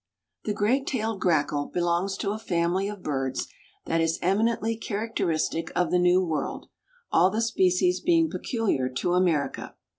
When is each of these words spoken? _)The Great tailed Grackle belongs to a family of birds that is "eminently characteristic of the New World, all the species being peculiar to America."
_)The 0.45 0.53
Great 0.55 0.87
tailed 0.87 1.21
Grackle 1.21 1.67
belongs 1.67 2.17
to 2.17 2.31
a 2.31 2.39
family 2.39 2.87
of 2.89 3.03
birds 3.03 3.47
that 3.85 4.01
is 4.01 4.17
"eminently 4.23 4.75
characteristic 4.75 5.71
of 5.75 5.91
the 5.91 5.99
New 5.99 6.25
World, 6.25 6.69
all 7.11 7.29
the 7.29 7.39
species 7.39 7.99
being 8.01 8.27
peculiar 8.27 8.89
to 8.89 9.13
America." 9.13 9.75